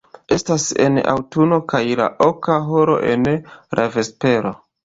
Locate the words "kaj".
1.73-1.83